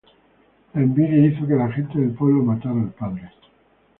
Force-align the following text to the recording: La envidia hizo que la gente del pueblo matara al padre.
La 0.73 0.81
envidia 0.81 1.27
hizo 1.27 1.45
que 1.45 1.53
la 1.53 1.71
gente 1.71 1.99
del 1.99 2.15
pueblo 2.15 2.41
matara 2.41 2.73
al 2.81 2.89
padre. 2.91 3.31